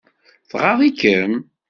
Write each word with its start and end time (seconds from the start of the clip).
Tɣaḍ-ikem? 0.49 1.33